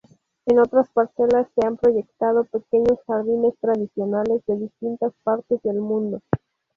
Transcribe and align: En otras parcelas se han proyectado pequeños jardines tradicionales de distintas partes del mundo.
En 0.47 0.57
otras 0.57 0.89
parcelas 0.89 1.47
se 1.53 1.63
han 1.63 1.77
proyectado 1.77 2.45
pequeños 2.45 2.97
jardines 3.05 3.53
tradicionales 3.59 4.43
de 4.47 4.57
distintas 4.57 5.13
partes 5.23 5.61
del 5.61 5.79
mundo. 5.79 6.21